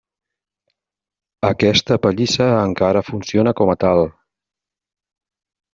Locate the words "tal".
3.87-4.05